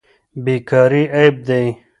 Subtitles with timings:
[0.43, 1.65] بیکاري عیب دی.